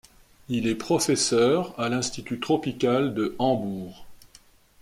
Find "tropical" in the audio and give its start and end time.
2.39-3.13